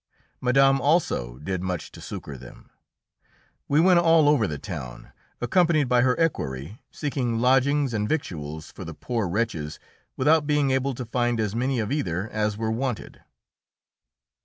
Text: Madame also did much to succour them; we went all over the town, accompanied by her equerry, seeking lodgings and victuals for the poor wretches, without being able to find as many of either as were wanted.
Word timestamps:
Madame 0.41 0.81
also 0.81 1.37
did 1.37 1.61
much 1.61 1.91
to 1.91 2.01
succour 2.01 2.35
them; 2.35 2.71
we 3.67 3.79
went 3.79 3.99
all 3.99 4.27
over 4.27 4.47
the 4.47 4.57
town, 4.57 5.11
accompanied 5.39 5.87
by 5.87 6.01
her 6.01 6.19
equerry, 6.19 6.81
seeking 6.89 7.37
lodgings 7.37 7.93
and 7.93 8.09
victuals 8.09 8.71
for 8.71 8.83
the 8.83 8.95
poor 8.95 9.27
wretches, 9.27 9.77
without 10.17 10.47
being 10.47 10.71
able 10.71 10.95
to 10.95 11.05
find 11.05 11.39
as 11.39 11.53
many 11.53 11.77
of 11.79 11.91
either 11.91 12.27
as 12.31 12.57
were 12.57 12.71
wanted. 12.71 13.21